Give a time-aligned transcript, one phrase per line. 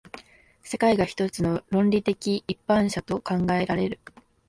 [0.63, 3.99] 世界が一つの論理的一般者と考えられる。